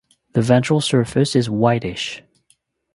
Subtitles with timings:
[0.33, 2.23] The ventral surface is whitish.